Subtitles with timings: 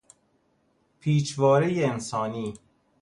[0.99, 2.53] پیچوارهی انسانی